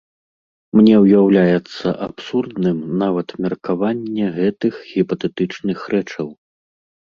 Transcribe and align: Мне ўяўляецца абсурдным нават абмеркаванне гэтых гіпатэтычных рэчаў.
Мне 0.77 0.93
ўяўляецца 1.03 1.87
абсурдным 2.07 2.79
нават 3.03 3.27
абмеркаванне 3.37 4.25
гэтых 4.39 4.73
гіпатэтычных 4.95 5.79
рэчаў. 5.97 6.27